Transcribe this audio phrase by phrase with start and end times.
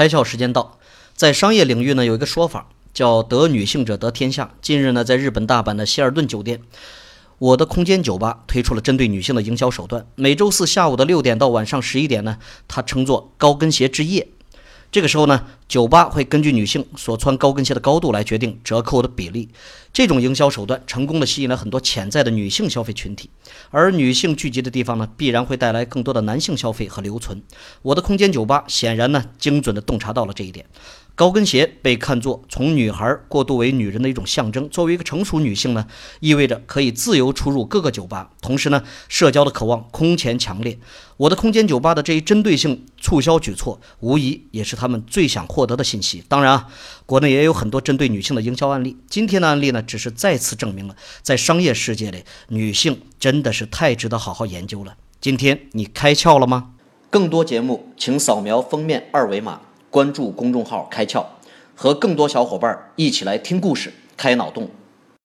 [0.00, 0.78] 开窍时间到，
[1.14, 4.54] 在商业领域呢，有一个说法叫“得女性者得天下”。
[4.62, 6.62] 近日呢，在日本大阪的希尔顿酒店，
[7.36, 10.06] 我的空间酒吧推出了针对女性的营销手段。
[10.14, 14.28] 每周四下午的六点到晚上十一点呢，它称作“高跟鞋之夜”。
[14.92, 19.48] 这个时候呢，酒吧会根据女性所穿高跟鞋的高度来决定折扣的比例。
[19.92, 23.30] 这种营销手段成功的吸引了很多潜在的女性消费群体，
[23.70, 27.42] 而女性聚集的地方呢，必然会带来更多的男性消费和留存。
[27.82, 30.66] 我的空间酒吧显然呢，精准的洞察到了这一点。
[31.16, 34.66] 高跟鞋被看作从女孩过渡为女人的一种象征。
[34.70, 35.86] 作为一个成熟女性呢，
[36.20, 40.78] 意味着可以自由出入各个酒吧，同时呢，社交的渴望空前强烈。
[41.18, 46.24] 我的空间酒吧的这一针对性促销举措，无疑也是他们最想获得的信息。
[46.26, 46.66] 当然啊，
[47.04, 48.96] 国内也有很多针对女性的营销案例。
[49.08, 54.96] 今天的案例呢，只是再次证明了，在商业世界里，女性真的是太值得好好研究了。
[55.20, 56.70] 今天你开窍了吗？
[57.10, 59.60] 更多节目，请扫描封面二维码。
[59.90, 61.26] 关注公众号“开窍”，
[61.74, 64.70] 和更多小伙伴一起来听故事、开脑洞。